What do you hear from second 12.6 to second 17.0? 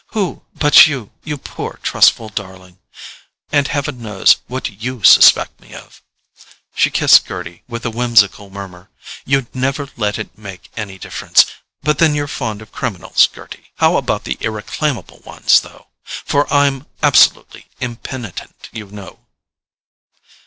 of criminals, Gerty! How about the irreclaimable ones, though? For I'm